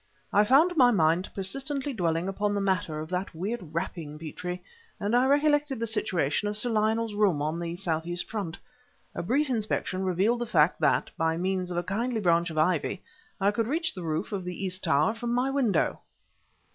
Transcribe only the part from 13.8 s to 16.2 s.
the roof of the east tower from my window."